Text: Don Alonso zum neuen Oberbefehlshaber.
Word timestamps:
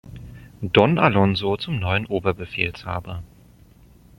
Don 0.63 0.97
Alonso 0.97 1.57
zum 1.57 1.77
neuen 1.79 2.07
Oberbefehlshaber. 2.07 3.21